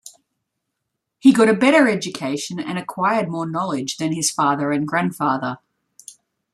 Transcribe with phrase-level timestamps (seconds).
[1.19, 5.59] He got a better education and acquired more knowledge than his father and grandfather.